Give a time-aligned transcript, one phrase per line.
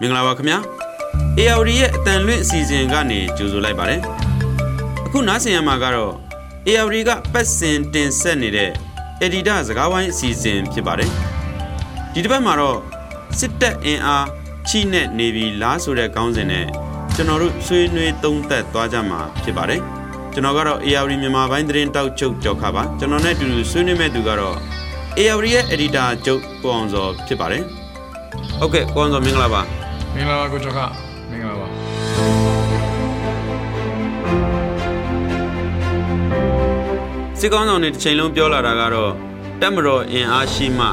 [0.00, 0.58] မင်္ဂလာပါခင်ဗျာ
[1.38, 4.00] AOD ရဲ့အတန်လွင့်အစီအစဉ်ကနေကြိုဆိုလိုက်ပါတယ်
[5.06, 6.12] အခုနားဆင်ရမှာကတော့
[6.68, 8.70] AOD ကပတ်စင်တင်ဆက်နေတဲ့
[9.24, 11.10] Editor စကားဝိုင်းအစီအစဉ်ဖြစ်ပါတယ်
[12.12, 12.78] ဒီတစ်ပတ်မှာတော့
[13.38, 14.26] စစ်တပ်အင်အား
[14.68, 16.66] ချိနဲ့နေပြီလားဆိုတဲ့ခေါင်းစဉ်နဲ့
[17.14, 19.80] ကျွန်တော်တို့ဆွေးနွေးသုံးသပ်သွားကြမှာဖြစ်ပါတယ်
[20.32, 24.56] ကျွန်တော်ကတော့ AOD မြန်မာပိုင်းသတင်းတောက်ချုပ်ကြောက်ခါပါကျွန်တော်နဲ့အတူတူဆွေးနွေးမဲ့သူကတော့
[25.18, 27.62] AOD ရဲ့ Editor ကျုပ်ကိုအောင်စောဖြစ်ပါတယ်
[28.58, 29.87] ဟုတ်ကဲ့ကိုအောင်စောမင်္ဂလာပါမ
[30.20, 30.78] င်္ဂလာပါကိုကျော်ခ
[31.30, 31.66] မင်္ဂလာပါ
[37.40, 39.12] စစ်ကောင်းဆောင်တွေတစ်ချိန်လုံးပြောလာတာကတော့
[39.60, 40.86] တက်မတော်အင်အားရှိမှ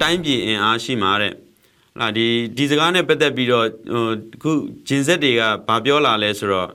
[0.00, 2.26] တိုင်းပြည်အင်အားရှိမှတဲ့ဟလာဒီ
[2.56, 4.52] ဒီစကားနဲ့ပတ်သက်ပြီးတော့ဟိုအခု
[4.88, 6.68] ဂျင်ဆက်တွေကဗာပြောလာလဲဆိုတော့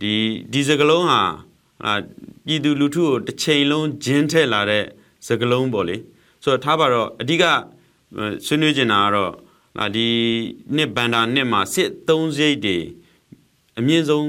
[0.00, 0.14] ဒီ
[0.52, 1.20] ဒီစကလုံးဟာ
[1.80, 1.94] ဟလာ
[2.46, 4.84] ပြည်သူလူထုကိုတစ်ချိန်လုံးဂျင်းထက်လာတဲ့
[5.26, 5.96] စကလုံးပေါ့လေ
[6.42, 7.44] ဆိုတော့ထားပါတော့အဓိက
[8.46, 9.47] ဆွေးနွေးချင်တာကတော့ဟလာ
[9.96, 10.08] ဒီ
[10.76, 12.78] နှစ်ဘန်ဒါနှစ်မှာစစ်သုံးစိတ်တွေ
[13.78, 14.28] အမြင့်ဆုံး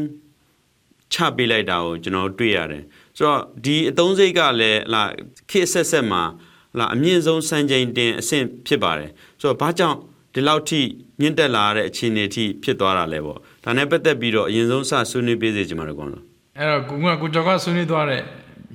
[1.13, 2.83] ချပေးလိုက်တာကိုကျွန်တော်တွေ့ရတယ်
[3.17, 5.03] ဆိုတော့ဒီအသုံးစိတ်ကလည်းလာ
[5.49, 6.23] ခေတ်ဆက်ဆက်မှာ
[6.77, 9.09] လာအမြင့်ဆုံးစံချိန်တင်အဆင့်ဖြစ်ပါတယ်
[9.41, 9.97] ဆိုတော့ဘာကြောင့်
[10.33, 10.81] ဒီလောက်ထိ
[11.19, 16.23] မြင့်တက်လာတဲ့အခြေအနေထိဖြစ်သွားတာလဲပေါ့ဒါနဲ့ပတ်သက်ပြီးတော့အရင်ဆုံးစဆွေးနွေးပေးစေချင်ပါတယ်ကွာလို့
[16.57, 18.21] အဲ့တော့ကိုကကိုကျော်ခဆွေးနွေးသွားတဲ့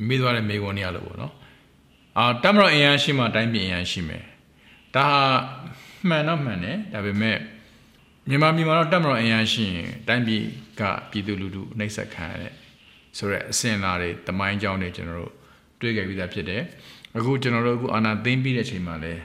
[0.08, 1.32] မေးသွားတဲ့မေးခွန်းတွေရလို့ပေါ့နော်
[2.18, 4.22] အာတမတော်အင်အားရှိမှတိုင်းပြည်အင်အားရှိမယ်
[4.94, 5.20] ဒါဟာ
[6.08, 7.38] မှန်တော့မှန်တယ်ဒါပေမဲ့
[8.28, 10.44] မြန်မာပြည်မှာတော့တမတော်အင်အားရှိရင်တိုင်းပြည်
[10.80, 12.52] ကပြည်သူလူထုနှိပ်စက်ခံရတဲ့
[13.18, 15.32] ဆိုတော့အစင်လာတွေတမိုင်းကြောင်းတွေကျွန်တော်တို့
[15.80, 16.62] တွေ့ကြပြီးသားဖြစ်တယ်
[17.16, 19.22] အခုကျွန်တော်တို့အခုအာဏာသိမ်းပြီးတဲ့အချိန်မှာလည်း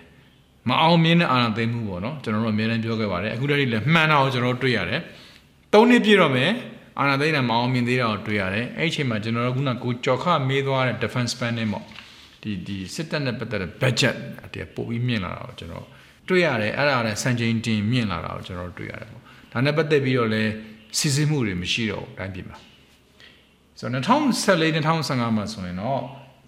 [0.70, 5.02] မအောင်မြင်တဲ့အာဏာသိမ်းမှုပေါ့နော်ကျွန်တော်တို့အများနဲ့ပြောခဲ့ပါတယ်အခုတည်းလည်းမှန်တာကိုကျွန်တော်တို့တွေ့ရတယ်
[5.74, 6.52] သုံးနှစ်ပြည့်တော့မယ်
[7.00, 11.86] အာဏာသိမ်းတာမအောင်မြင်သေးတာကိုတွေ့ရတယ်အဲ့ဒီအချိန်မှာကျွန်တော်တို့ခုနကိုကြော်ခမေးသွားတဲ့ defense spending ပေါ့
[12.42, 15.88] ဒီဒီစစ်တပ်နဲ့ပတ်သက်တဲ့ budget အတည်းပို့ပြီးမြင့်လာတာကိုကျွန်တော်
[16.30, 20.52] တွေ့ရတယ်အဲ့ဒါလည်းစံချိန်တင်မြင့်လာတာကိုကျွန်တော်တွေ့ရတယ်ပေါ့ဒါနဲ့ပတ်သက်ပြီးတော့လည်း
[20.98, 22.58] စီစစ်မှုတွေမရှိတော့ဘူးတိုင်းပြည်မှာ
[23.80, 26.00] ဆိုတော့2014 2015မှာဆိုရင်တော့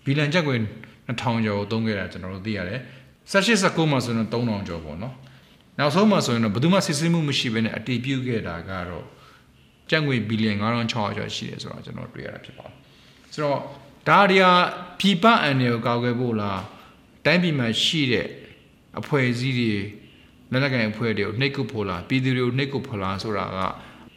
[0.05, 0.55] ဘီလန်ချက်ကွေ
[1.07, 2.79] 2000ကျော်ကိုသုံးခဲ့တာကျွန်တော်တို့သိရတယ်
[3.31, 5.15] 18 19မှာဆိုရင်3000ကျော်ပေါ့နော်
[5.77, 9.05] နောက်ဆုံးမှာဆိုရင်တော့ဘယ်သူမှစစ်စစ်မှုမရှိဘဲနဲ့အတီးပြုတ်ခဲ့တာကတော့
[9.89, 12.75] ကျပ်ငွေဘီလီယံ9600ကျော်ရှိတယ်ဆိုတော့ကျွန်တော်တွေ့ရတာဖြစ်ပါတယ်
[13.33, 13.59] ဆိုတော့
[14.07, 14.53] ဒါတွေဟာ
[14.99, 16.61] ပြည်ပအန်တွေကိုကောက်ွယ်ဖို့လား
[17.25, 18.27] တိုင်းပြည်မှာရှိတဲ့
[18.99, 19.71] အဖွဲ့အစည်းတွေ
[20.51, 23.57] လက်နက်ကိုင်အဖွဲ့တွေကိုနှိပ်ကုဖို့လားပြည်သူတွေကိုနှိပ်ကုဖို့လားဆိုတာက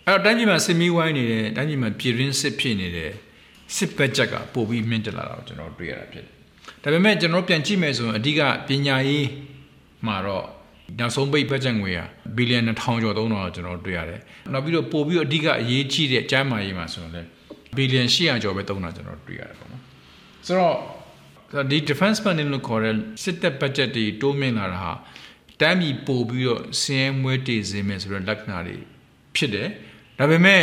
[0.07, 3.13] အဲ့တော့တိုင်းပြည်မှာစစ်မီးဝိုင်းနေတယ်တိုင်းပြည်မှာပြည်ရင်းစစ်ဖြစ်နေတယ်
[3.77, 6.35] စစ်ဘက်ချက်ကပို့ပြီးမြင့်တက်လာတာကိုကျွန်တော်တွေ့ရတာဖြစ်တယ်
[6.83, 9.27] ဒါပေမဲ့ကျွန်တော်ပြန်ကြည့်မယ်ဆိုရင်အဓိကပညာရေး
[10.07, 10.47] မှာတော့
[10.99, 12.05] နောက်ဆုံးပိတ်ဘတ်ဂျက်ငွေဟာ
[12.37, 14.21] ဘီလီယံ1000ကျော်သုံးတော့ကျွန်တော်တွေ့ရတယ်။
[14.53, 17.29] နောက်ပြီးတော့ပို့ပြီးအဓိကအရေးကြီးတဲ့ကျန်းမာရေးမှာဆိုရင်လည်း
[17.77, 19.83] ဘီလီယံ800ကျော်ပဲသုံးတာကျွန်တော်တွေ့ရတယ်ပေါ့နော်။
[20.47, 20.77] ဆိုတော့
[21.71, 24.93] ဒီ defense spending လို့ခေါ်တဲ့စစ်တပ် budget တွေတိုးမြင့်လာတာဟာ
[25.61, 28.77] တမ်းပြီးပို့ပြီးတော့စင်းမွေးတည်စေမယ်ဆိုတဲ့လက္ခဏာတွေ
[29.37, 29.69] ဖြစ်တယ်။
[30.19, 30.63] ဒါပေမဲ့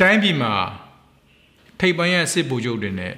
[0.00, 0.52] တိုင်းပြည်မှာ
[1.80, 3.12] ထိပ်ပိုင်းရစစ်ဗိုလ်ချုပ်တွေနဲ့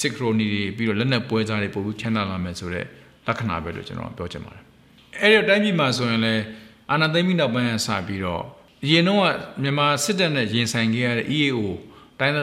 [0.00, 2.86] စစ်ခရိုနီတွေပြီးတော့လက်နက်ပွဲစားတွေပို့ပြီးချမ်းသာလာမယ်ဆိုတဲ့
[3.26, 4.62] လက္ခဏာပဲလို့ကျွန်တော်ပြောချင်ပါတယ်။
[5.20, 6.42] အဲ့ဒီတိုင်းပြည်မှာဆိုရင်လည်း
[6.90, 8.42] အာဏာသိမ်းပြီးနောက်ပိုင်းဆာပြီးတော့
[8.84, 9.18] အရင်တော့
[9.62, 11.60] မြန်မာစစ်တပ်နဲ့ရင်ဆိုင်ခဲ့ရတဲ့ EAO
[12.20, 12.34] တိုင်း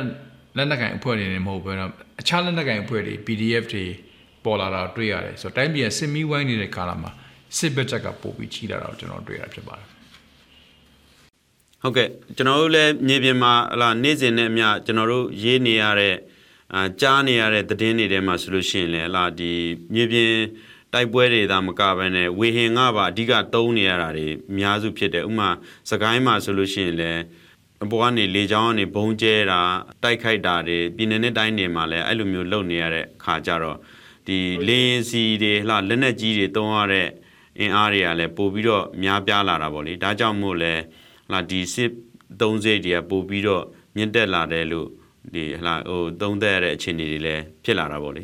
[0.58, 1.92] လက်နက်ကိုင်အဖွဲ့တွေနဲ့မဟုတ်ဘဲတော့
[2.22, 3.86] အခြားလက်နက်ကိုင်အဖွဲ့တွေ PDF တွေ
[4.44, 7.12] ပေါ်လာတာတွေ့ရတယ်ဆိုတော့တိုင်းပြည်ကစစ်မီးဝိုင်းနေတဲ့ကာလမှာ
[7.58, 9.88] စစ်ဘက်ချက်ကပို့ပြီးချီလာတာကိုကျွန်တော်တွေ့ရတာဖြစ်ပါတယ်
[11.82, 16.16] ဟုတ်ကဲ့ကျွန်တော်တို့လည်းမြေပြင်မှာဟလာနေ့စဉ်နဲ့အမျှကျွန်တော်တို့ရေးနေရတဲ့
[16.74, 19.52] အာကြားနေရတဲ့သတင်းတွေထဲမှာဆိုလို့ရှိရင်လည်းဟလာဒီ
[19.94, 20.32] မြေပြင်
[20.94, 25.50] တိုက်ပွဲတွေသာမကဘဲနဲ့ဝေဟင်ကပါအဓိကသုံးနေရတာတွေအများစုဖြစ်တယ်ဥပမာ
[25.90, 27.22] စကိုင်းမှာဆိုလို့ရှိရင်လည်း
[27.84, 29.62] အပေါ်ကနေလေချောင်းကနေဘုံကျဲတာ
[30.04, 33.78] တိုက်ခိုက်တာတွေပြည်내နဲ့တိုင်းတွေမှာလည်းအဲ့လိုမျိုးလုပ်နေရတဲ့ခါကြတော့
[34.28, 37.08] ဒီလေရင်စီတွေဟလာလက်နက်ကြီးတွေသုံးရတဲ့
[37.60, 40.74] အင်အားတွေကလည်းပို့ပြီးတော့များပြားလာတာပေါ့လေဒါကြောင့်မို့လဲ
[41.32, 41.92] လာဒီစစ်
[42.42, 43.64] သုံးစိတ်တွေကပို့ပြီးတော့
[43.96, 44.88] မြင့်တက်လာတယ်လို့
[45.34, 48.24] ဒီဟလာဟိုသုံးသက်ရတဲ့အခြေအနေတွေလည်းဖြစ်လာတာပေါ့လေ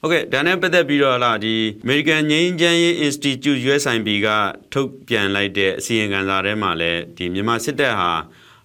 [0.00, 4.28] ဟုတ်ကဲ့ဒါနဲ့ပတ်သက်ပြီးတော့လာဒီ American ငိမ်းချမ်းရေး Institute USIP က
[4.72, 8.10] ထုတ်ပြန်လိုက်တဲ့အစီရင်ခံစာထဲမှာလည်းဒီမြန်မာစစ်တပ်ဟာ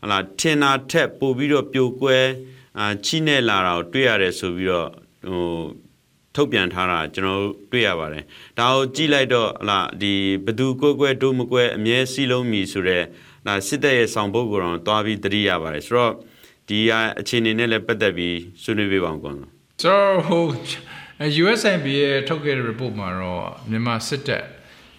[0.04, 2.18] ဟလာထင်တာထက်ပို့ပြီးတော့ပြိုကွဲ
[2.80, 4.90] အာချိနဲ့လာတာကိုတွေ့ရတယ်ဆိုပြီးတော့
[5.28, 5.46] ဟို
[6.36, 8.24] ထုတ်ပြန်ထားတာကျွန်တော်တွေ့ရပါတယ်။
[8.60, 10.14] ဒါကိုကြည့်လိုက်တော့ဟလာဒီ
[10.46, 13.04] ဘသူကွဲကွဲဒိုးမကွဲအမြဲစီလုံးမီဆိုတဲ့
[13.48, 16.14] ဒါစစ်တပ်ရဲ့ဆောင်ပုဒ်ကိုတော့တွားပြီးတတိရပါတယ်ဆိုတော့
[16.68, 16.80] ဒီ
[17.20, 19.48] အခြေအနေနဲ့လည်းပတ်သက်ပြီးဆွေးနွေးပေးပါအောင်ကွန်ဆို
[19.84, 20.44] တော့ဟို
[21.44, 24.44] USIP ရဲ့ထုတ်ခဲ့တဲ့ report မှာတော့မြန်မာစစ်တပ်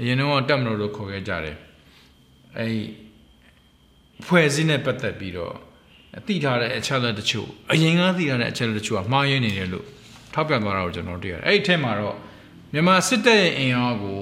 [0.00, 1.56] အရင်တော့တက်မလို့လို့ခေါ်ခဲ့ကြတယ်
[2.58, 2.66] အဲ
[4.26, 5.54] ဖွဲ့စည်းနဲ့ပတ်သက်ပြီးတော့
[6.26, 9.86] သိထားတဲ့အချက်လက်တချို့အရင်ကသိထားတဲ့အချက်လက်တချို့ကမှားယွင်းနေတယ်လို့
[10.34, 12.16] ထောက်ပြသွားတာကိုကျွန်တော်တွေ့ရတယ်အဲ့ဒီထဲမှာတော့
[12.72, 14.20] မြန်မာစစ်တပ်ရဲ့အင်အားကို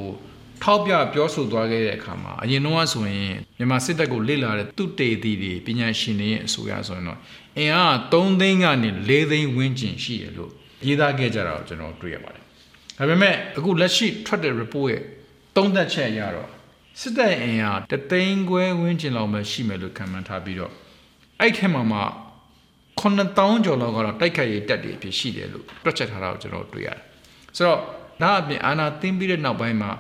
[0.63, 7.19] ထောက်ပြပြောဆိုသွားခဲ့တဲ့အခါမှာအရင်တော့ဆိုရင်မြန်မာစစ်တပ်ကိုလေ့လာတဲ့သူတေသီတွေပညာရှင်တွေရဲ့အဆိုအရဆိုရင်တော့
[7.59, 10.51] အင်အား3သိန်းကနေ4သိန်းဝန်းကျင်ရှိရလို့
[10.87, 12.43] ရေးသားခဲ့ကြတာကိုကျွန်တော်တွေ့ရပါတယ်။
[12.99, 15.03] ဒါပေမဲ့အခုလက်ရှိထွက်တဲ့ report ရဲ့
[15.57, 16.49] သုံးသက်ချက်အရတော့
[17.01, 20.73] စစ်တပ်အင်အားတသိန်းခွဲဝန်းကျင်လောက်ပဲရှိမယ်လို့ခန့်မှန်းထားပြီးတော့
[21.41, 22.01] အဲ့ထက်မှာမှ
[23.01, 27.01] 9000ကျော်လောက်ကတော့တိုက်ခိုက်ရေးတက်တွေအဖြစ်ရှိတယ်လို့တွက်ချက်ထားတာကိုကျွန်တော်တွေ့ရတယ်။
[27.57, 27.79] ဆိုတော့
[28.23, 29.91] ဒါအပြင်အာနာသိမ်းပြီးတဲ့နောက်ပိုင်းမှာ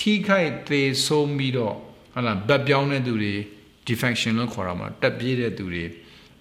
[0.00, 1.74] ထိခိုက်သေးဆုံးပြီးတော့
[2.14, 3.34] ဟာလာဗတ်ပြောင်းတဲ့သူတွေ
[3.88, 5.84] defection လို့ခေါ်တာမှာတက်ပြေးတဲ့သူတွေ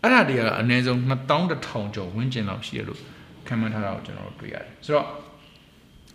[0.02, 3.00] အဲ့ဒါတွေကအနည်းဆုံး2100ကျော်ဝန်းကျင်လောက်ရှိရလို့
[3.48, 5.08] ခန့်မှန်းထားတာကိုကျွန်တော်တို့တွေ့ရတယ်။ဆိုတော့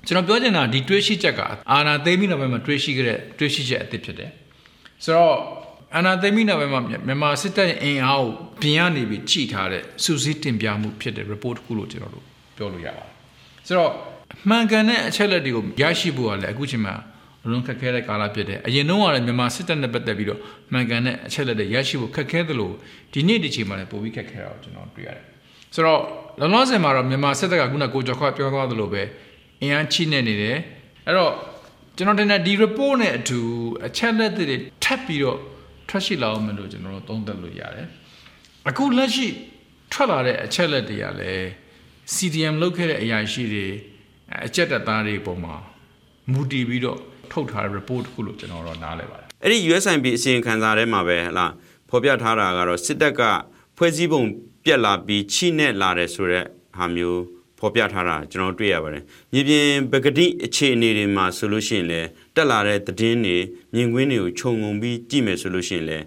[0.06, 1.40] ကျွန်တော်ပြောချင်တာဒီတွေးရှိချက်က
[1.72, 4.30] အာနာသိမ်းပြီးနောက်ပိုင်းမှာတွေးရှိခဲ့တဲ့တွေးရှိချက်အသစ်ဖြစ်တယ်။
[5.04, 5.34] ဆိုတော့
[5.96, 8.30] အာနာသိမ်းပြီးနောက်ပိုင်းမှာမြန်မာစစ်တပ်ရဲ့အင်အားကို
[8.60, 12.24] ပြင်ရနေပြီးချိထားတဲ့စူးစီးတင်ပြမှုဖြစ်တဲ့ report တစ်ခုလို့ကျွန်တော်တို့
[12.56, 13.08] ပြောလို့ရပါတယ်။
[13.66, 13.90] ဆိုတော့
[14.48, 16.94] မှန်ကန်တဲ့အချက်လက်တွေကိုရရှိဖို့ကလည်းအခုချိန်မှာ
[17.44, 20.40] အလုံးခက်ခဲတဲ့ကာလဖြစ်တယ်အရင်တော့ကလည်းမြန်မာစစ်တပ်နဲ့ပတ်သက်ပြီးတော့
[20.72, 22.70] မှန်ကန်တဲ့အချက်လက်တွေရရှိဖို့ခက်ခဲသလို
[23.12, 25.24] ဒီနေ့ဒီချိန်မှာလည်းပိုပြီးခက်ခဲတာကိုကျွန်တော်တွေ့ရတယ်
[25.74, 26.00] ဆိုတော့
[26.40, 29.02] လောလောဆယ်မှာတော့မြန်မာစစ်တပ်ကခုနကိုကျော်ခွပြောသွားသလိုပဲ
[29.62, 30.58] အင်အားချိနေနေတယ်
[31.06, 31.32] အဲ့တော့
[31.96, 33.40] ကျွန်တော်တင်တဲ့ဒီ report နဲ့အတူ
[33.86, 35.38] အချက်လက်တွေထပ်ပြီးတော့
[35.88, 37.86] ထွက်ရှိလာအောင်မလို့ကျွန်တော်တို့သုံးသပ်လို့ရတယ်
[38.68, 39.26] အခုလက်ရှိ
[39.92, 41.44] ထွက်လာတဲ့အချက်လက်တွေကလည်း
[42.14, 43.66] CDM လုပ်ခဲ့တဲ့အရာရှိတွေ
[44.46, 45.56] အချက်တက်သားတွေပုံမှာ
[46.32, 46.98] မူတည်ပြီးတော့
[47.32, 51.52] ထုတ်ထားတဲ့ report တစ်ခုလို့ကျွန်တော်တော့နားလည်ပါတယ်အဲ့ဒီ USIP အစီရင်ခံစာထဲမှာပဲဟလား
[51.90, 53.22] ဖော်ပြထားတာကတော့စစ်တပ်က
[53.76, 54.22] ဖွဲ့စည်းပုံ
[54.64, 56.44] ပြက်လာပြီးချိနဲ့လာတယ်ဆိုတဲ့
[56.76, 57.22] ဟာမျိုး
[57.60, 59.02] ဖော်ပြထားတာကျွန်တော်တွေ့ရပါတယ်။
[59.32, 63.36] မြေပြင်ပကတိအခြေအနေတွေမှာဆိုလို့ရှိရင်လည်းတက်လာတဲ့သတင်းတွေ
[63.74, 66.04] မြင်ကွင်းတွေကိုခြုံငုံပြီးကြည့်မယ်ဆိုလို့ရှိရင်လည်း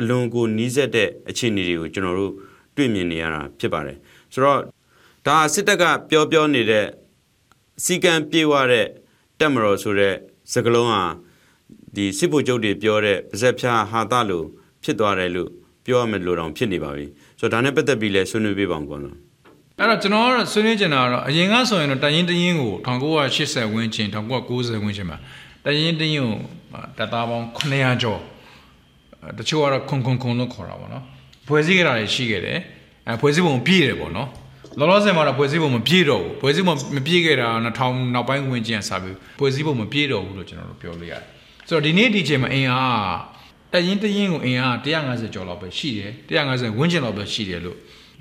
[0.00, 2.32] အလွန်ကိုနီးစက်တဲ့အခြေအနေတွေကိုကျွန်တော်တို့
[2.76, 3.96] တွေ့မြင်နေရတာဖြစ်ပါတယ်။
[4.32, 4.60] ဆိုတော့
[5.26, 6.86] ဒါစစ်တပ်ကပြောပြောနေတဲ့
[7.84, 8.86] စီကံပြေဝတဲ့
[9.40, 10.14] တက်မတော်ဆိုတဲ့
[10.52, 11.02] စကလုံးဟာ
[11.94, 14.46] ဒီစစ်ဗိုလ်ချုပ်တွေပြောတဲ့ပါဇက်ဖြာဟာသလို့
[14.84, 15.50] ဖြစ်သွားတယ်လို့
[15.86, 17.06] ပြောရမယ်လို့တောင်ဖြစ်နေပါပြီ
[17.40, 19.23] ဆိုတော့ဒါနဲ့ပတ်သက်ပြီးလဲဆွေးနွေးပြပါအောင်ကွာနော်
[19.78, 25.18] အဲ့တော့ကျွန်တော်ကတော့ဆွေးနွေးချင်တာကတော့အရင်ကဆိုရင်တော့တရင်တရင်ကို1980ဝန်းကျင်1990ဝန်းကျင်မှာ
[25.64, 26.34] တရင်တရင်ကို
[26.98, 28.20] တပ်သားပေါင်း900ကျော်
[29.38, 31.04] တချို့ကတော့ခုံခုံခုံလို့ခေါ်တာပေါ့နော်
[31.46, 32.58] ဖွဲ့စည်းကြတာရှိခဲ့တယ်
[33.06, 34.28] အဲဖွဲ့စည်းပုံပြည့်တယ်ပေါ့နော်
[34.78, 41.22] လောလောဆယ်မှာတော့ဖွဲ့စည်းပုံမပြည့်တော့ဘူးဖွဲ့စည်းပုံမပြည့်ခဲ့တာ2000နောက်ပိုင်းဝင်ကျင်စာပြီးဖွဲ့စည်းပုံမပြည့်တော့ဘူးလို့ကျွန်တော်တို့ပြောလို့ရတယ်
[41.68, 43.14] ဆိုတော့ဒီနေ့ဒီချိန်မှာအင်အား
[43.72, 47.78] တရင်တရင်ကိုအင်အား150ကျော်လောက်ပဲရှိတယ်150ဝန်းကျင်လောက်ပဲရှိတယ်လို့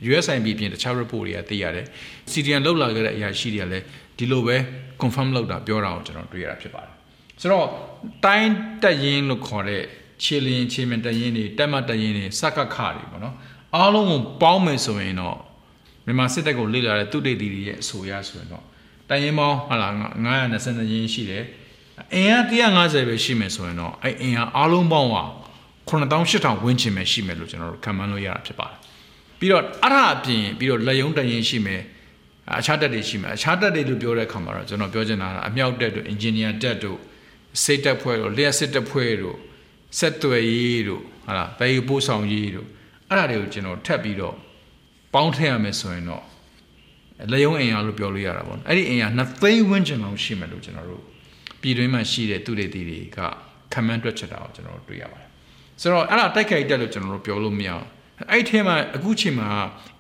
[0.10, 1.86] USIP ပြင်တခြား report တွေကသိရတယ်
[2.32, 3.86] CDN လောက်လာခဲ့တဲ့အရာရှိတွေကလည်း
[4.18, 4.58] ဒီလိုပဲ
[5.02, 6.94] confirm လုပ်တာပြောတာကိုကျွန်တော်တွေ့ရတာဖြစ်ပါတယ်
[7.42, 7.68] ဆိုတော့
[8.26, 8.52] တိုင်း
[8.84, 9.82] တက်ရင်လို့ခေါ်တဲ့
[10.24, 13.36] ခြေလင်းခြေမတက်ရင်တွေတက်မတက်ရင်တွေစကခတွေပေါ့နော်
[13.76, 15.38] အားလုံးကိုပေါင်းမယ်ဆိုရင်တော့
[16.06, 18.64] မြန်မာစစ်တပ်ကိုလေ့လာတဲ့သူတေတီတွေရဲ့အဆိုအရဆိုရင်တော့
[19.10, 19.88] တိုင်ရင်ပေါင်းဟာလာ
[20.40, 21.44] 922ရင်းရှိတယ်
[22.16, 25.18] အင်အား150ပဲရှိမယ်ဆိုရင်တော့အဲ့အင်အားအားလုံးပေါင်းက
[25.90, 28.78] 9800ဝန်းကျင်ပဲရှိမယ်လို့ကျွန်တော်တို့ခံမှန်းလို့ရတာဖြစ်ပါတယ်
[29.44, 31.82] ပြီးတော့အထအပြင်ပြီးတော့လက်ယုံတရင်ရှိမယ်
[32.60, 36.98] အခြားတက်တွေရှိမယ်အခြားတက်တွေလို့ပြောတဲ့အခါမှာတော့ကျွန်တော်ပြောချင်တာကအမြောက်တက်တို့ engineer တက်တို့
[37.64, 39.38] စိတ်တက်ဖွဲ့တို့လျှက်စစ်တက်ဖွဲ့တို့
[40.00, 42.68] ဆက်သွယ်ရေးတို့ဟာလားတည်ပို့ဆောင်ရေးတို့
[43.10, 44.36] အဲ့ဒါတွေကိုကျွန်တော်ထပ်ပြီးတော့
[45.14, 46.24] ပေါင်းထည့်ရမယ်ဆိုရင်တော့
[47.32, 51.04] လက်ယုံအင်အားလို့ပြောလို့ရတာပေါ့အဲ့ဒီအင်အားနှစ်သိန်းဝန်းကျင်လောက်ရှိမယ်လို့ကျွန်တော်တို့
[51.62, 53.18] ပြည်တွင်းမှာရှိတဲ့သူတွေတီတွေက
[53.74, 55.30] ခံမှန်းတွက်ချက်တာကိုကျွန်တော်တို့တွေ့ရပါတယ်
[55.82, 57.86] ဆိုတော့အဲ့ဒါတိုက်ခိုက်တက်လို့ကျွန်တော်တို့ပြောလို့မရအောင်
[58.32, 59.50] အဲ့ထဲမှာအခုချိန်မှာ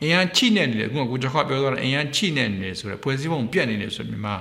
[0.01, 4.31] အင်အားချိနေနေတယ်အခုကကိုကျော်ခပြောသွားတာအင်အားချိနေနေတယ်ဆိုတော့ဖွဲ့စည်းပုံပြတ်နေတယ်ဆိုပြီးမှ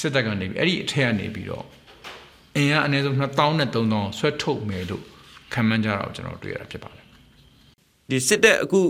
[0.00, 1.64] စစ်တပ်ကနေပြီးအဲ့ဒီအထက်ကနေပြီးတော့
[2.56, 5.02] အင်အားအနည်းဆုံး2000နဲ့3000ဆွဲထုတ်မယ်လို့
[5.52, 7.04] ခံမှန်းကြတာကိုကျွန်တော်တွေ့ရတာဖြစ်ပါတယ်
[8.10, 8.80] ဒီစစ်တပ်အခု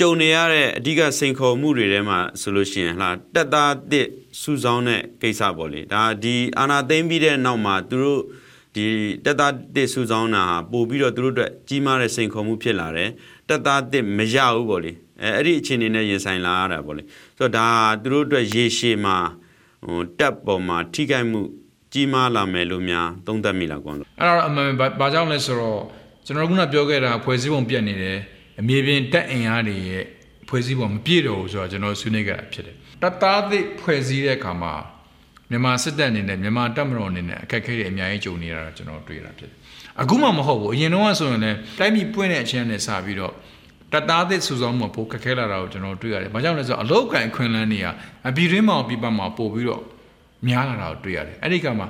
[0.00, 4.08] ကြုံနေရတဲ့အဓိကစိန်ခေါ်မှုတွေထဲမှာဆိုလို့ရှိရင်ဟာတက်သားတစ်
[4.40, 8.22] စုဆောင်းတဲ့ကိစ္စပေါ့လေဒါဒီအာနာသိမ့်ပြီးတဲ့နောက်မှာသူတို့
[8.74, 8.86] ဒီ
[9.24, 13.10] တက်သားတစ်စုဆောင်းတာဟာပို့ပြီးတော့သူတို့အတွက်ကြီးမားတဲ့စိန်ခေါ်မှုဖြစ်လာတယ်
[13.48, 17.02] တက်သားတစ်မရဘူးပေါ့လေအဲအဲ့ဒီအခြေအနေနဲ့ရင်ဆိုင်လာရတာပေါ့လေ
[17.38, 17.66] ဆိုတော့ဒါ
[18.02, 19.16] သူတို့အတွက်ရေရှည်မှာ
[19.84, 21.40] ဟိုတက်ပေါ်မှာထိခိုက်မှု
[21.92, 24.68] ကြီးမားလာမယ်လို့များသုံးသပ်မိလားကွာအဲ့တော့အမှန်
[25.00, 25.80] ဘာကြောင့်လဲဆိုတော့
[26.26, 28.18] ကျွန်တော်ကပြောခဲ့တာဖွဲ့စည်းပုံပြတ်နေတယ်
[28.60, 30.04] အမြေပြင်တက်အင်အားတွေရဲ့
[30.48, 34.74] ဖွဲ့စည်းပုံမပြည့်တော့ဘူးဆိုတော့ကျွန်တော်ဆွေးနွေးကြတာဖြစ်တယ်တသားသစ်ဖွဲ့စည်းတဲ့အခါမှာ
[35.50, 39.58] မြန်မာစစ်တပ်အနေနဲ့မြန်မာတပ်မတော်အနေနဲ့အခက်အခဲတွေအများကြီးကြုံနေရတာကျွန်တော်တွေ့ရတာဖြစ်တယ်
[40.02, 43.34] အခုမှမဟုတ်ဘူးအရင်တော့ဆိုရင်လည်းတိုင်းပြည်ပွင့်တဲ့အချင်းနဲ့စပြီးတော့
[43.92, 47.86] တသားသစ်စူဆောင်းမှုပိုခက်ခဲလာတာကိုကျွန်တော်တွေ့ရတယ်။ဘာကြောင့်လဲဆိုတော့အလောက်ကန်ခွင်လန်းနေရ
[48.28, 49.82] အပြည်တွင်းမှာပြပမှာပို့ပြီးတော့
[50.48, 51.84] များလာတာကိုတွေ့ရတယ်။အဲ့ဒီကမှ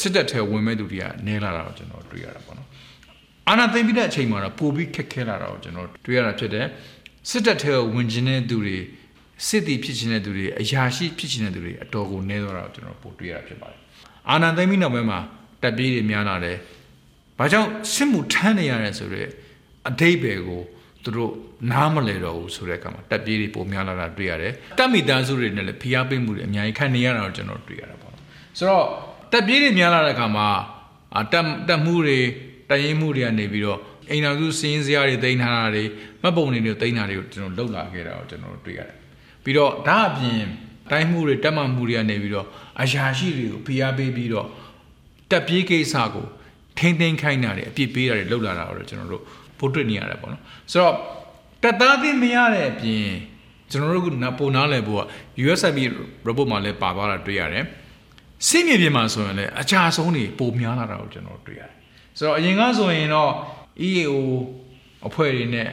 [0.00, 2.68] စစ်တပ်ထဲဝင်မဲ့သူတွေကနဲလာတာကိုကျွန်တော်တွေ့ရတာပေါ့နော်။
[3.48, 6.66] အာဏာသိမ်းပြီးတဲ့အချိန်မှာတော့ပိုပြီးခက်ခဲလာတာကိုကျွန်တော်တွေ့ရတာဖြစ်တယ်။
[7.30, 8.78] စစ်တပ်ထဲဝင်ကျင်တဲ့သူတွေ
[9.46, 13.80] စစ်တီဖြစ်ခြင်းတဲ့သူတွေအရာရှိဖြစ်ခြင်းတဲ့သူတွေအတော်ကိုနဲသွားတာကိုကျွန်တော်ပိုတွေ့ရတာဖြစ်ပါတယ်။
[14.30, 15.20] အာဏာသိမ်းပြီးနောက်ပိုင်းမှာ
[15.62, 16.56] တက်ပြေးတွေများလာတယ်
[17.42, 19.30] ဘာကြောင့်စစ်မှုထမ်းနေရတဲ့ဆိုတော့
[19.88, 20.60] အတိတ်ပဲကို
[21.04, 21.32] သူတို့
[21.72, 28.12] နားမလဲတော့ဘူးဆိုတဲ့အခါမှာတက်ပြေးတွေပုံများလာတာတွေ့ရတယ်တက်မိသားစုတွေနဲ့လည်းဖိအားပေးမှုတွေအများကြီးခံနေရတာကိုကျွန်တော်တွေ့ရတာပေါ့
[28.58, 28.86] ဆိုတော့
[29.32, 30.48] တက်ပြေးတွေများလာတဲ့အခါမှာ
[31.32, 32.18] တက်တက်မှုတွေ
[32.70, 33.78] တရင်မှုတွေကနေပြီးတော့
[34.10, 35.84] အိမ်တော်စုစင်းစရာတွေတင်ထားတာတွေ
[36.22, 38.96] မှတ်ပုံတွေတွေတင်ထားတွေကိုကျွန်တော်လောက်လာခဲ့တာကိုကျွန်တော်တွေ့ရတယ်
[39.44, 40.42] ပြီးတော့ဒါအပြင်
[40.90, 42.46] တိုင်းမှုတွေတက်မှမှုတွေကနေပြီးတော့
[42.82, 44.46] အရာရှိတွေကိုဖိအားပေးပြီးတော့
[45.30, 46.26] တက်ပြေးကိစ္စကို
[46.78, 49.22] ထိမ့်သိမ်းခိုင်းတာတွေအပြစ်ပေးတာတွေလောက်လာတာကိုကျွန်တော်တို့
[49.58, 50.94] ပို့တွေ့နေရတယ်ပေါ့နော်ဆိုတော့
[51.62, 53.06] တက်သားသိမရတဲ့အပြင်
[53.70, 55.02] ကျွန်တော်တို့ကပုံနားလည်ဖို့က
[55.44, 55.78] USIP
[56.26, 57.64] report မှာလည်းပါသွားတာတွေ့ရတယ်
[58.48, 61.72] စိတ်မြေပြင်မှာဆိုရင်လည်းအချာဆုံးတွေပုံများလာတာကိုကျွန်တော်တွေ့ရတယ်
[62.18, 63.30] ဆိုတော့အရင်ကဆိုရင်တော့
[63.88, 64.12] EAO
[65.08, 65.66] အဖွဲ့တွေနဲ့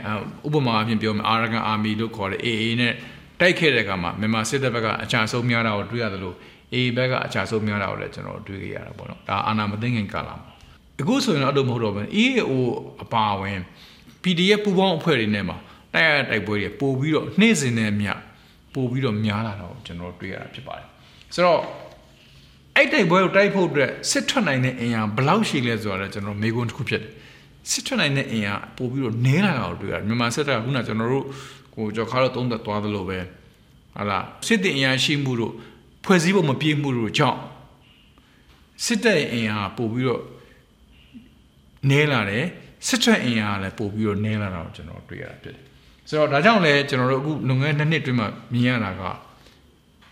[0.48, 2.94] ဥပမာအဖြစ်ပြောမယ် Arakan Army လို့ခေါ်တဲ့ AA နဲ့
[3.40, 6.36] တိုက်ခဲ့တဲ့အခါမှာမြန်မာစစ်တပ်ဘက်ကအချာဆုံးများတာကိုတွေ့ရတယ်လို့
[6.74, 10.49] AA ဘက်ကအချာဆုံးများတာကိုလည်းကျွန်တော်တွေ့ခဲ့ရတာပေါ့နော်ဒါအာနာမသိငင်ကာလာမှာ
[11.00, 12.52] အခုဆိုရင်တော့အဲ့လိုမဟုတ်တော့ဘူး EAO
[13.04, 13.60] အပါဝင်
[14.24, 15.58] PDF ပူပေါင်းအဖွဲ့တွေနဲ့မှာ
[15.94, 18.10] တိုက်ရတိုက်ပွဲတွေပို့ပြီးတော့နှိမ့်စင်တဲ့မြ
[18.74, 20.88] ပို့ပြီးတော့များလာတော့ကျွန်တော်တွေ့ရတာဖြစ်ပါတယ်
[21.34, 21.62] ဆိုတော့
[22.76, 27.12] အဲ့တိုက်ပွဲကိုတိုက်ဖို့အတွက်စစ်ထွက်နိုင်တဲ့အင်အားဘယ်လောက်ရှိလဲဆိုတော့ကျွန်တော်မေးခွန်းတစ်ခုဖြစ်တယ်
[27.70, 31.26] စစ်ထွက်နိုင်တဲ့အင်အားပို့ပြီးတော့နဲလာတာကိုတွေ့ရတယ်မြန်မာစစ်တပ်ကခုနကျွန်တော်တို့
[31.76, 33.20] ကိုကြော်ခါတော့သုံးသက်သွားသလိုပဲ
[33.96, 35.54] ဟာလားစစ်တင်အင်အားရှိမှုတို့
[36.06, 37.40] ဖွဲ့စည်းပုံမပြေမှုတို့ကြောင့်
[38.86, 40.22] စစ်တပ်ရဲ့အင်အားပို့ပြီးတော့
[41.90, 42.46] နဲလာတယ်
[42.88, 45.64] စစ်ထွက်အင်အားလည်းပို့ပြီးတော့နဲလာတာကိုကျွန်တော်တွေ့ရတာဖြစ်တယ်
[46.10, 49.02] ဆိုတော့ဒါကြောင့်လည်းကျွန်တော်တို့အခုလုံငန်းနှစ်နှစ်တွင်းမှာမြင်ရတာက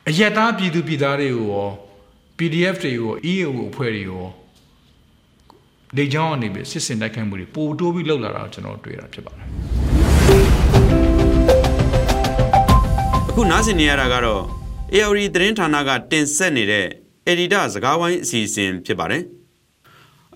[0.08, 1.70] အယက်သားပြည်သူပြည်သားတွေကိုရော
[2.38, 4.26] PDF တွေကို EAO အဖွဲ့တွေရော
[5.98, 9.48] ဒေချောင်းအနေပြီးစစ်စင်တိုက်ခိုက်မှုတွေပိုတိုးပြီးလှုပ်လာတာကိုကျွန်တော်တွေ့ရတာဖြစ်ပါတယ်
[13.30, 14.44] အခုနားဆင်နေရတာကတော့
[14.94, 16.88] AOD သတင်းဌာနကတင်ဆက်နေတဲ့
[17.32, 19.24] Edita စကားဝိုင်းအစီအစဉ်ဖြစ်ပါတယ်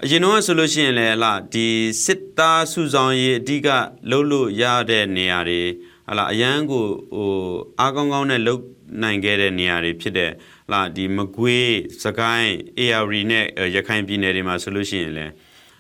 [0.04, 1.68] အရင်တော့ဆိုလို့ရှိရင်လည်းဟလာဒီ
[2.04, 3.68] စစ်သားစုဆောင်ရေးအဓိက
[4.10, 5.62] လှုပ်လို့ရတဲ့နေရာတွေ
[6.08, 7.32] ဟလာအရန်ကိုဟို
[7.80, 8.64] အားကောင်းကောင်းနဲ့လှုပ်
[9.02, 10.34] နိုင်ခဲ့တဲ့နေရာတွေဖြစ်တဲ့ဟ
[10.72, 15.32] လာဒီမကွေးစကိုင်း AR နဲ့ရခိုင်ပြည်နယ်တွေမှာဆိုလို့ရှိရင်လည်း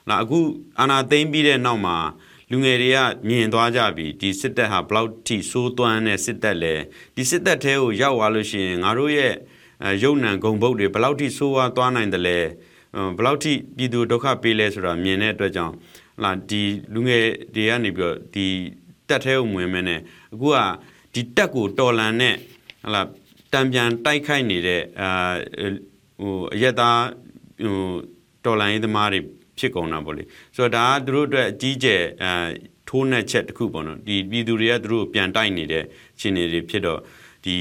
[0.05, 0.39] ဟလာအခု
[0.79, 1.97] အာနာသိမ့်ပြီးတဲ့နောက်မှာ
[2.51, 2.97] လူငယ်တွေက
[3.27, 6.75] မြင်သွားကြပြီဒီစစ်တပ်ဟာဘလောက်ထိစိုးသွမ်းတဲ့စစ်တပ်လဲ
[7.15, 9.33] ဒီစစ်တပ်ထဲကိုရောက်သွားလို့ရှိရင်ငါတို့ရဲ့
[10.03, 12.39] ရုပ်နံဂုံဘုတ်တွေဘလောက်ထိစိုးဝါးသွားနိုင်တယ်လဲ
[13.17, 15.73] ဘယ်လောက်ထိပြည်သူဒုက္ခပေးလဲဆိုတာမြင်တဲ့အတွက်ကြောင့်
[16.23, 16.61] လာဒီ
[16.93, 17.23] လူငယ်
[17.55, 18.45] တွေကနေပြီးတော့ဒီ
[19.07, 19.99] တက်ထဲကိုဝင်မဲနဲ့
[20.33, 20.57] အခုက
[21.13, 22.35] ဒီတက်ကိုတော်လန်နဲ့
[22.83, 23.01] ဟလာ
[23.53, 25.09] တံပြန်တိုက်ခိုက်နေတဲ့အာ
[26.21, 27.01] ဟိုအရက်သား
[27.63, 27.79] ဟို
[28.45, 29.19] တော်လန်ရေးသမားတွေ
[29.59, 30.23] ဖြစ်ကုန်တာပေါ့လေ
[30.55, 32.31] ဆိုတော့ဒါကသူတို့အတွက်အကြီးကျယ်အာ
[32.87, 35.83] ထိုးနှက်ချက်တစ်ခုပေါ့နော်ဒီပြည်သူတွေကသူတို့ပြန်တိုက်နေတဲ့
[36.19, 36.99] ခြေနေတွေဖြစ်တော့
[37.45, 37.55] ဒီ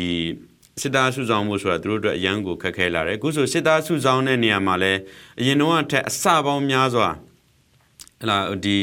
[0.80, 5.00] စစ်သားစုဆောင်မှုဆိုတာသူတို့အတွက်အရန်ကိုခက်ခဲလာတယ်အခုဆိုစစ်သားစုဆောင်တဲ့နေရာမှာလည်း
[5.40, 7.08] အရင်တော့အထက်အစပေါင်းများစွာ
[8.20, 8.78] ဟလာဒီ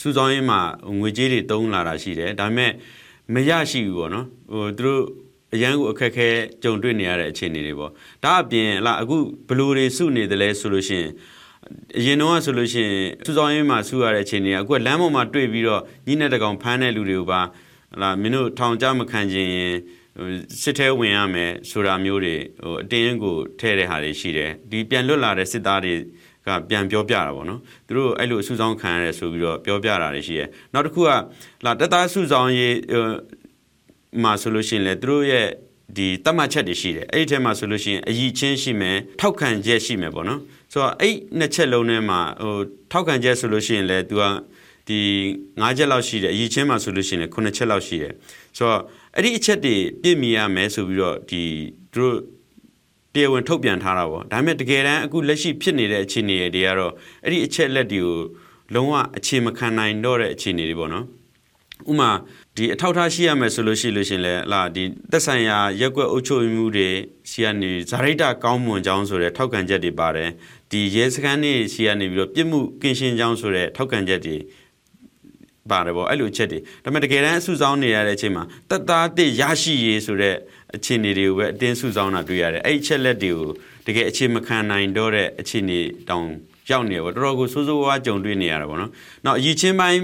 [0.00, 0.60] စုဆောင်ရေးမှာ
[0.98, 2.72] ငွေကြေးတွေတုံးလာတာရှိတယ်ဒါပေမဲ့
[3.34, 5.02] မရရှိဘူးပေါ့နော်ဟိုသူတို့
[5.54, 6.28] အရန်ကိုအခက်ခဲ
[6.62, 7.90] ကြုံတွေ့နေရတဲ့အခြေအနေတွေပေါ့
[8.24, 9.16] ဒါအပြင်ဟလာအခု
[9.48, 11.10] ဘလူတွေစုနေတယ်လဲဆိုလို့ရှိရင်
[11.98, 19.74] အရင်တော့ဆိုလို့ရှိရင်စုဆောင်ရေးမှာစုရတဲ့အခြေအနေကအခုလမ်းပေါ်မှာတွေ့ပြီးတော့ညီနဲ့တကောင်ဖမ်းတဲ့လူတွေကိုပါဟလာမင်းတို့ထောင်ကြမခံခြင်းရင်
[20.62, 25.94] စစ်ထဲဝင်ရမယ်ဆိုတာမျိုးတွေဟိုအတင်းကိုထဲတဲ့ဟာတွေရှိတယ်ဒီပြန်လွတ်လာတဲ့စစ်သားတွေ
[26.46, 31.08] ကပြန်ပြောပြတာပေါ့နော်သူတို့အဲ့လိုအစုဆောင်ခံရတယ်ဆိုပြီးတော့ပြောပြတာတွေရှိတယ်နောက်တစ်ခုက
[31.64, 32.76] လာတက်သားစုဆောင်ရေး
[34.22, 35.46] မှာဆိုလို့ရှိရင်လေသူတို့ရဲ့
[35.96, 40.40] ဒီတတ်မှတ်ချက်တွေရှိတယ်အဲ့ဒီထဲမှာဆိုလို့ရှိရင်အည်ချင်းရှိမယ်ထောက်ခံချက်ရှိမယ်ပေါ့နော်
[40.72, 42.56] ဆိုတော့အဲ့နှစ်ချက်လုံးထဲမှာဟို
[42.92, 44.22] ထောက်ခံချက်ဆိုလို့ရှိရင်လေ तू က
[44.90, 45.02] ဒီ
[45.62, 48.14] ၅ချက်လောက်ရှိတယ်အည်ချင်းမှာဆိုလို့ရှိရင်လေ9ချက်လောက်ရှိတယ်
[48.56, 48.80] ဆိုတော့
[49.16, 51.42] အဲ့ဒီအချက်တွေပြည့်မီရမယ်ဆိုပြီးတော့ဒီ
[51.92, 52.16] သူတို့
[53.14, 56.92] တရားဝင်ထုတ်ပြန်ထားတာပေါ့ဒါပေမဲ့တကယ်တမ်းအခုလက်ရှိဖြစ်နေတဲ့အခြေအနေတွေကတော့
[57.24, 58.18] အဲ့ဒီအချက်လက်တွေကို
[58.74, 61.06] လုံးဝအခြေမခံနိုင်တော့တဲ့အခြေအနေတွေပေါ့နော်
[61.90, 62.10] ဥမာ
[62.56, 66.88] ဒီအထောက်ထားရှိရမယ်ဆိုလို့ရှိလို့ရှင်လဲလာဒီသက်ဆိုင်ရာရက်ွက်အုပ်ချုပ်မှုတွေ
[67.30, 70.30] ရှိရနေဇာရိတကောင်းမွန်ကြောင်းဆိုတဲ့ထောက်ခံချက်တွေပါတယ်
[70.70, 74.36] ဒီရဲစခန်းတွေရှိရနေပြီးတော့ပြစ်မှုကင်းရှင်းကြောင်းဆိုတဲ့ထောက်ခံချက်တွေ
[75.70, 80.36] ပါတယ်ပေါ့အဲ့လိုချက်တွေဒါပေမဲ့တကယ်တမ်းအစုဆောင်းနေရတဲ့အချိန်မှာတက်သားတစ်ရရှိရေးဆိုတဲ့
[80.76, 83.50] အခြေအနေတွေကိုပဲအတင်းစုဆောင်းတာတွေ့ရတယ်အဲ့ဒီချက်လက်တွေကို
[83.86, 86.26] တကယ်အခြေမခံနိုင်တော့တဲ့အခြေအနေတောင်
[86.70, 88.90] ရောက်နေပေါ့တော်တော်ကိုစိုးစိုးဝါးကြုံတွေ့နေရတာပေါ့နော်
[89.24, 90.00] နောက်အရေးချင်းပိုင်း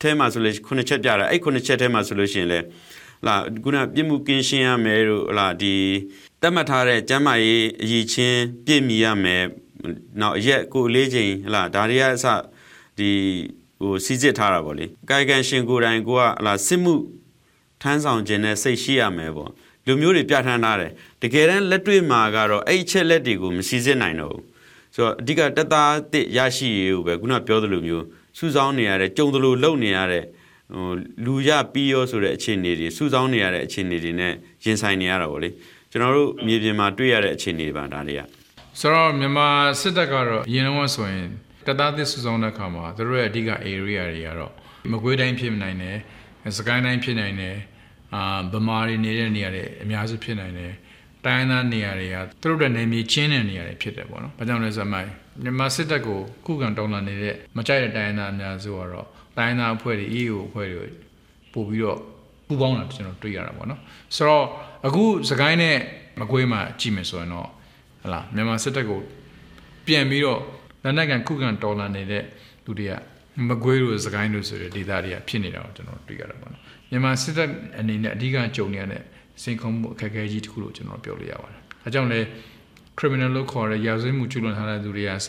[0.00, 2.60] ထဲမှာဆိုလို့ခုနှစ်ချက်ပြတာအဲ့ခုနှစ်ချက်ထဲမှာဆိုလို့ရှိရင်လေ
[3.26, 5.74] လာခုနပြစ်မှုကင်းရှင်းရမယ်လို့လာဒီ
[6.42, 9.44] တတ်မှတ်ထားတဲ့ကျမ်းမာရေးအရေးချင်းပြည့်မီရမယ်
[10.20, 12.26] နောက်အရက်ကိုလေးချိန်ဟလာဒါတွေကအစ
[12.98, 13.10] ဒီ
[13.84, 16.94] ဟိုစီစစ်ထားတာပေါ့လေကာယကံရှင်ကိုယ်တိုင်ကိုကဟလာစစ်မှု
[17.82, 19.50] ထမ်းဆောင်ခြင်းနဲ့စိတ်ရှိရမယ်ပေါ့
[19.86, 24.44] လူမျိုးတွေပြဋ္ဌာန်းထားတယ်တကယ်တမ်းလက်တွေ့မှာကတော့အဲ့ချက်လက်တွေကိုမစီစစ်နိုင်တော့ဘူး
[24.94, 28.04] ဆိုတော့အဓိကတက်သားတစ်ရရှိရေးကိုပဲခုနပြောသလိုမျိုး
[28.38, 30.24] စုဆောင်းနေရတဲ့ကြုံသလိုလုပ်နေရတဲ့
[30.74, 30.90] ဟို
[31.24, 34.32] လူရပြီးရောဆိုတဲ့အခြေအနေတွေစုဆောင်းနေရတဲ့အခြေအနေတွေနဲ့
[34.64, 35.50] ရင်ဆိုင်နေရတာပေါ့လေ
[35.90, 38.20] ကျွန်တော်တို့မြေပြင်မှာတွေ့ရတဲ့အခြေအနေတွေပါဒါတွေက
[38.80, 39.48] ဆိုတော့မြန်မာ
[39.80, 41.28] စစ်တပ်ကတော့အရင်တော့ဆိုရင်
[41.66, 44.52] တပ်သားသစ်စုဆောင်တဲ့အခါမှာသူတို့ရဲ့အဓိက area တွေကတော့
[44.92, 45.98] မကွေးတိုင်းဖြစ်နိုင်တယ်
[46.58, 47.56] စကိုင်းတိုင်းဖြစ်နိုင်တယ်
[48.14, 50.72] အာဗမာတွေနေတဲ့နေရာတွေအများစုဖြစ်နိုင်တယ်
[51.24, 59.06] တိုင်းသားနေရာတွေကသူတို့တဲ့နေမြေချင်းတဲ့နေရာတွေဖြစ်တယ်ပေါ့နော်။ဘာကြောင့်လဲဆိုတော့မြန်မာစစ်တပ်ကိုခုခံတောင်းလာနေတဲ့မကြိုက်တဲ့တိုင်းသားအများစုကတော့
[59.36, 60.86] တိုင်းသားအဖွဲ့တွေ EU အဖွဲ့တွေ
[61.52, 61.98] ပို့ပြီးတော့
[62.46, 63.80] ပူပေါင်းတာကျွန်တော်တွေ့ရတာပေါ့နော်။
[64.16, 64.44] ဆိုတော့
[64.86, 65.76] အခုစကိုင်းနဲ့
[66.20, 67.48] မကွေးမှာကြည့်မယ်ဆိုရင်တော့
[68.02, 69.00] ဟလာမြန်မာစစ်တပ်ကို
[69.86, 70.40] ပြန်ပြီးတော့
[70.84, 72.22] လက်နက်ကန်ခုခံတော်လာနေတဲ့
[72.64, 72.92] လူတွေက
[73.48, 77.48] မကွေးတို့စကိုင်းတို့ဆိုတဲ့ဒေသတွေကဖြစ်နေတာကိုကျွန်တော်တွေ့ရတာပေါ့နော်မြန်မာစစ်တပ်
[77.80, 79.02] အနေနဲ့အဓိကကြုံနေရတဲ့
[79.42, 82.20] စိန်ခေါ်မှုအခက်အခဲကြီးတစ်ခုလို့ကျွန်တော်ပြောလို့ရပါတယ်။အဲကြောင့်လဲ
[82.98, 85.28] criminal လို့ခေါ်တဲ့ရာဇဝတ်မှုကျူးလွန်ထားတဲ့သူတွေကအစ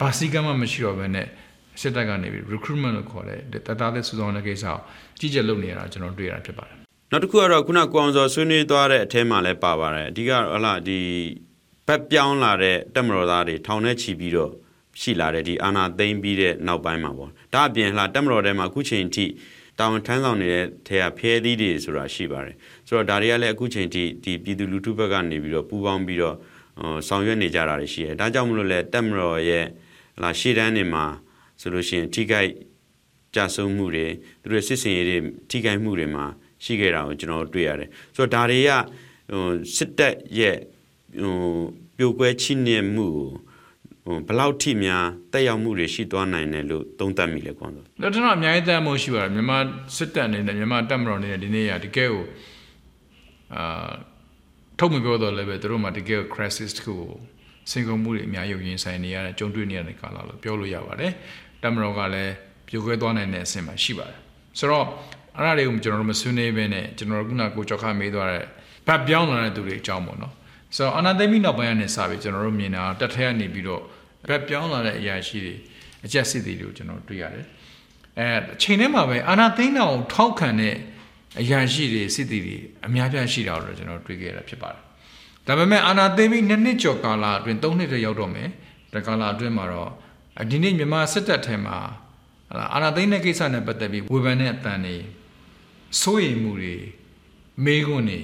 [0.00, 1.26] ဘာစီကမှမရှိတော့ဘဲနဲ့
[1.80, 4.76] စစ်တပ်ကနေပြီး recruitment လို့ခေါ်တဲ့တသားတဲ့စုဆောင်တဲ့ကိစ္စကို
[5.18, 6.76] ကြီးကြပ်လုပ်နေရတာကျွန်တော်တွေ့ရတာဖြစ်ပါတယ်။
[7.10, 11.00] နောက်တစ်ခုကတော့ခုနကိုအောင်စောဆွေးနွေးသွားတဲ့အထဲမှာလည်းပါပါတယ်။အဓိကဟလာဒီ
[11.86, 14.52] ဘက်ပြောင်းလာတဲ့တက်မတော်သားတွေထောင်ထဲချီပြီးတော့
[15.00, 19.24] ရှိလာတဲ့ဒီအာနာသိမ့်ပြီးတဲ့နောက်ပိုင်းမှာပေါ့။ဒါအပြင်ဟလာတက်မတော်ထဲမှာအခုချိန်ထိ
[19.78, 22.56] တာဝန်ထမ်းဆောင်နေတဲ့ထဲကဖျဲသီးတွေဆိုတာရှိပါတယ်
[22.88, 26.36] ဆိုတော့ဒါတွေကလည်းအခုချိန်ထိဒီပြည်သူလူထုဘက်ကနေပြီးတော့ပူးပေါင်းပြီးတော့
[27.08, 29.66] ဆောင်ရွက်နေကြတာတွေရှိတယ်ဒါကြောင့်မလို့လဲတက်မတော်ရဲ့
[30.22, 31.04] လာရှေ့တန်းနေမှာ
[31.60, 32.50] ဆိုလို့ရှိရင်ထိခိုက်
[33.34, 34.06] ကြဆုံးမှုတွေ
[34.42, 35.18] သူတို့စစ်စင်ရေးတွေ
[35.50, 36.24] ထိခိုက်မှုတွေမှာ
[36.64, 38.70] ရှိခဲ့တာကိုကျွန်တော်တွေ့ရတယ်ဆိုတော့ဒါတွေက
[39.30, 40.56] ဟိုစစ်တပ်ရဲ့
[41.20, 41.34] ဟို
[41.96, 43.30] ပြိုကွဲချိနေမှုကိုဟို
[44.28, 49.58] ဘလောက်ထိများတက်ရောက်မှုတွေရှိသွားနိုင်တယ်လို့သုံးသပ်မိလဲကွန်ဆို။ဒါတော့အများကြီးတက်မှုရှိပါတယ်မြန်မာ
[49.96, 52.24] စစ်တပ်အနေနဲ့မြန်မာတပ်မတော်အနေနဲ့ဒီနေ့ရတကယ်ကို
[53.54, 53.90] အာ
[54.78, 57.10] ထုတ်မပြောတော့လည်းပဲသူတို့မှတကယ် crisis တခုကို
[57.70, 61.12] စင်ကုန်မှုတွေအများကြီးရင်ဆိုင်နေရတဲ့ကြုံတွေ့နေရတဲ့ကာလလို့ပြောလို့ရပါတယ်။
[61.62, 62.32] တပ်မတော်ကလည်း
[62.68, 64.18] ပြိုကွဲသွားနိုင်တဲ့အဆင့်မှာရှိပါတယ်။
[64.58, 64.86] ဆိုတော့
[65.36, 68.44] အဲ့ဒါတွေကိုကျွန်တော်တို့မဆွေးနွေးဘဲနဲ့ကျွန်တော်တို့ခုနကိုကြောက်ခမေးသွားတဲ့
[68.86, 70.32] ဗတ်ပြောင်းလာတဲ့သူတွေအကြောင်းပေါ့နော်။
[70.76, 73.82] ဆိုတော့အနာသိမိနောက်ပိုင်းကနေစပြီးကျွန်တော်တို့မြင်တာတက်ထဲကနေပြီးတော့
[74.28, 75.54] ဗတ်ပြောင်းလာတဲ့အရာရှိတွေ
[76.04, 77.44] အကျက်စစ်တွေကိုကျွန်တော်တွေ့ရတယ်။
[78.18, 80.74] အဲအချိန်ထဲမှာပဲအာနာသိန်းတော်ထောက်ခံတဲ့
[81.40, 82.56] အရာရှိတွေစစ်တီတွေ
[82.86, 84.82] အများပြားရှိတာတော့ကျွန်တော်တွေ့ခဲ့ရတာဖြစ်ပါတယ်။
[85.46, 88.48] ဒါပေမဲ့အာနာသိန်းပြီးနှစ်နှစ်ကျော်ကာလအတွင်း၃နှစ်တည်းရောက်တော့မယ်။
[88.92, 89.90] ဒါကာလအတွင်းမှာတော့
[90.50, 91.78] ဒီနေ့မြန်မာစစ်တပ်ထဲမှာ
[92.50, 94.96] ဟလာအာနာသိန်းတဲ့ကိစ္စနဲ့ပတ်သက်ပြီးဝေဖန်တဲ့အတန်တွေ
[96.00, 96.74] စိုးရိမ်မှုတွေ
[97.64, 98.20] မေးခွန်းတွေ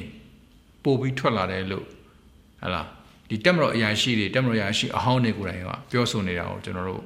[0.83, 1.87] ပို့ပြီးထွက်လာတယ်လို့
[2.63, 2.83] ဟလာ
[3.31, 7.03] ဒီတက်မတော်အရာရှိတွေတက်မတော်အရာရှိအဟောင်းတွေကိုယ်တိုင်ကပြောဆိုနေတာကိုကျွန်တော်တို့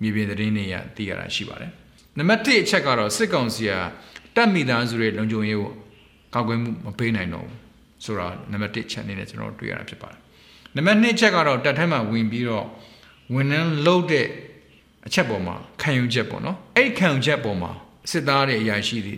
[0.00, 1.70] မြေပြင်သတင်းတွေရသိရတာရှိပါတယ်
[2.18, 3.72] နံပါတ်1အချက်ကတော့စစ်ကောင်စီက
[4.36, 5.70] တက်မိသားစုရဲ့လုံခြုံရေးကို
[6.34, 7.56] ကောက်ွယ်မှုမပေးနိုင်တော့ဘူး
[8.04, 10.18] ဆိုတာနံပါတ်1ချက်အနေနဲ့ကျွန်တော်တွေ့ရတာဖြစ်ပါတယ်
[10.76, 12.66] နံပါတ်2ချက်ကတော့တက်ထဲမှာဝင်ပြီးတော့
[13.34, 14.26] ဝန်ထမ်းလုပ်တဲ့
[15.06, 17.70] အချက်ပေါ်မှာခံယူချက်ပေါ့နော်အဲ့ခံယူချက်ပေါ်မှာ
[18.10, 19.14] စစ်သားတွေအရာရှိတွေ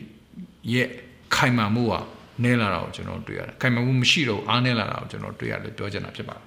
[0.73, 0.89] ရဲ့
[1.35, 2.01] ခိုင်မာမှုဟာ
[2.45, 6.45] နဲလာတာကိုကျွန်တော်တွေ့ရတယ်ခိုင်မာမှုမရှိတော့အားနဲလာတာကိုကျွန်တော်တွေ့ရတယ်ပြောချင်တာဖြစ်ပါတယ်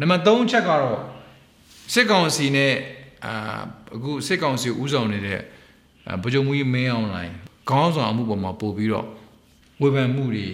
[0.00, 0.98] နံပါတ်3ချက်ကတော့
[1.92, 2.74] စစ်ကောင်စီနဲ့
[3.26, 3.60] အာ
[3.96, 5.40] အခုစစ်ကောင်စီဥဆောင်နေတဲ့
[6.24, 7.34] ဗကြုံမှုကြီးမင်းအောင်လိုင်း
[7.70, 9.06] ခေါင်းဆောင်မှုပေါ်မှာပို့ပြီးတော့
[9.80, 10.46] ဝေဖန်မှုတွေ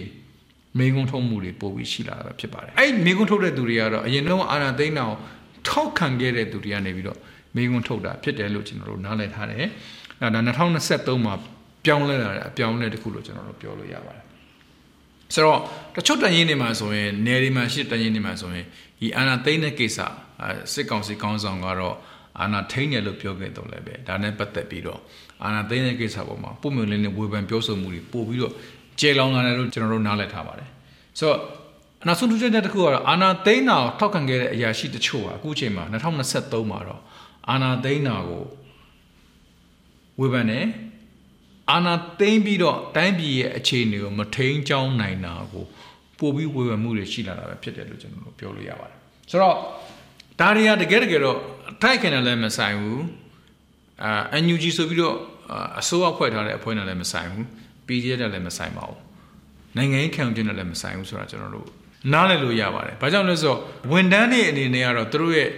[0.79, 5.17] မေကွန်းထုတ်မှုတွေပို့ပြီးရှိလာတာဖြစ်ပါတယ်အဲ့မေကွန်းထုတ်တဲ့သူတွေကတော့အရင်တော့အာဏာသိမ်းတာကို
[5.67, 7.19] ထောက်ခံခဲ့တဲ့သူတွေကနေပြီးတော့
[7.55, 9.65] မေကွန်းထုတ်တာဖြစ်တယ်လို့ကျွန်တော်တို့နားလည်ထားတယ်
[10.21, 11.33] အဲဒါ2023မှာ
[11.85, 14.24] ပြောင်းလဲလာတဲ့အပြောင်းလဲတစ်ခုလို့ကျွန်တော်တို့ပြောလို့ရပါတယ်
[15.33, 15.59] ဆိုတော့
[15.95, 18.65] တချို့တန်ရင်တွေမှာဆိုရင်နယ်တွေမှာရှိတန်ရင်တွေမှာဆိုရင်
[18.99, 19.99] ဒီအာနာသိန်းတဲ့ကိစ္စ
[20.73, 21.95] စစ်ကောင်စီကောင်းဆောင်ကတော့
[22.41, 24.99] အာနာထိန်တယ်လို့ပြောခဲ့တော့လည်းပဲဒါနဲ့ပတ်သက်ပြီးတော့
[25.43, 28.53] အာနာသိန်းတဲ့ကိစ္စပေါ်မှာပုံမှန်လေးနဲ့ဝေဖန်ပြောဆိုမှုတွေပို့ပြီးတော့
[28.99, 30.69] ကျေလောင်လာတယ်လို့ကျွန်တော်တို့နားလည်ထားပါတယ်
[31.19, 31.39] ဆိုတော့
[32.03, 37.01] အနောက်ဆုံးထူးခြားချက်တစ်ခုကတော့အာနာသိန်းနာကိုထောက်ခံခဲ့တဲ့အရာရှိတချို့ကအခုချိန်မှာ2023မှာတော့
[37.49, 38.43] အာနာသိန်းနာကို
[40.19, 40.65] ဝေဖန်တယ်
[41.71, 45.65] အာနာသိမ်းပြီးတော့တိုင်းပြည်ရဲ့အခြေအနေကိုမထိန်ချောင်းနိုင်တာကို
[46.19, 48.97] ပို့ပြီးဝေဖန်မှုတွေရှိလာတာပဲဖြစ်တယ်လို့ကျွန်တော်တို့ပြောလို့ရပါတယ်
[49.29, 49.55] ဆိုတော့
[50.39, 51.37] ဒါတွေကတကယ်တကယ်တော့
[51.81, 53.03] ထိုက်ခင်တယ်လည်းမဆိုင်ဘူး
[54.03, 55.15] အာ NUG ဆိုပြီးတော့
[55.79, 57.45] အစိုးရဖွဲ့ထားတဲ့အဖွဲ့နဲ့လည်းမဆိုင်ဘူး
[57.87, 58.99] PDF နဲ့လည်းမဆိုင်ပါဘူး
[59.77, 61.67] နိုင်ငံရေးခံယူခြင်းနဲ့လည်းမဆိုင်ဘူးဆိုတာကျွန်တော်တို့
[62.13, 63.59] နားလည်လို့ရပါတယ်ဘာကြောင့်လဲဆိုတော့
[63.91, 65.49] ဝန်ထမ်းတွေအနေနဲ့ကတော့သူတို့ရဲ့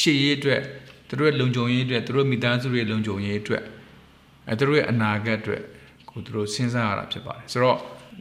[0.00, 0.60] ရှေ့ရေးအတွက်
[1.08, 3.62] သူတို့ရဲ့လုံခြုံရေးအတွက်သူတို့မိသားစုတွေလုံခြုံရေးအတွက်
[4.50, 5.62] အဲသူတို့ရဲ့အနာဂတ်အတွက်
[6.10, 7.78] ကိုသူတို့စဉ်းစားရတာဖြစ်ပါတယ်ဆိုတော့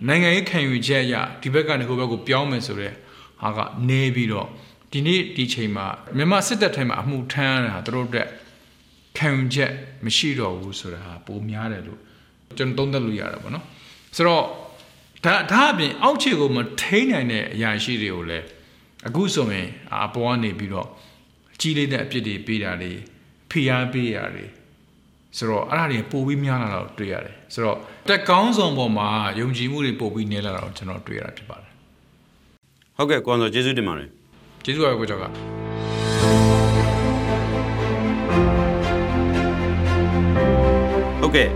[0.08, 2.96] နိုင်ငံရေးခံယူချက်အရဒီဘက်ကနေဟိုဘက်ကိုပြောင်းမယ်ဆိုတော့
[3.42, 3.60] ဟာက
[3.90, 4.48] နေပြီးတော့
[4.92, 5.86] ဒီနေ့ဒီချိန်မှာ
[6.18, 8.28] မြန်မာစစ်တပ်ထဲမှာအမှုထမ်းရတာသူတို့အတွက်
[9.18, 9.72] ခံယူချက်
[10.06, 12.00] မရှိတော့ဘူးဆိုတာဟာပိုများတယ်လို့
[12.58, 13.66] ကျွန်တော်သုံးသပ်လို့ရတာပေါ့နော်
[14.16, 14.44] ဆိုတော့
[15.26, 18.46] ဒါဒါအပြင်အောက်ခြေကိုမထိန်းနိုင်တဲ့အရာရှိတွေကိုလည်း
[19.08, 19.68] အခုဆိုရင်
[20.06, 20.88] အပေါ်ကနေပြီးတော့
[21.54, 22.92] အကြီးလေးတဲ့အပြစ်တွေပေးတာတွေ
[23.50, 24.46] ဖိအားပေးတာတွေ
[25.38, 31.72] ဆိုတော့အဲ့ဒါတွေပိုပြီးများလာတော့တွေ့ရတယ်ဆိုတော့တက်ကောင်းဆောင်ပေါ်မှာယုံကြည်မှုတွေပိုပြီးနေလာတော့ကျွန်တော်တွေ့ရတာဖြစ်ပါတယ်
[32.98, 34.10] ဟုတ်ကဲ့ကိုအောင်စောကျေးဇူးတင်ပါတယ်
[34.64, 35.24] ကျေးဇူးပါကိုကျော်က
[41.22, 41.50] ဟုတ်ကဲ့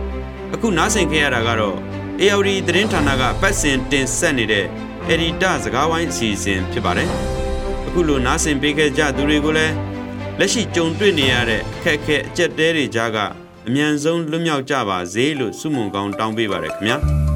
[0.54, 1.78] အခုနားဆင်ခဲ့ရတာကတော့
[2.22, 4.66] AOD သတင်းဌာနကပတ်စဉ်တင်ဆက်နေတဲ့
[5.14, 7.10] Edita စကားဝိုင်းအစီအစဉ်ဖြစ်ပါတယ်
[7.88, 9.74] အခုလိုနားဆင်ပေးခဲ့ကြသူတွေကိုလည်း
[10.40, 13.18] လက်ရှိကြုံတွေ့နေရတဲ့အခက်အခဲအကျက်တဲတွေကြားက
[13.68, 17.27] အမြန်ဆုံးလွတ်မြောက်ကြပါစေလို့ဆုမွန်ကောင်းတောင်းပေးပါရခင်ဗျာ